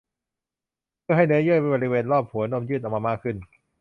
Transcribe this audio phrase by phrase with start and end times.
[1.03, 3.35] เพื่อให้เนื้อเยื่อบริเวณรอบหัวนมยื่นออกมามากขึ้น